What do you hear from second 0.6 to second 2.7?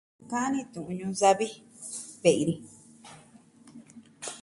tu'un ñuu savi ve'i ni.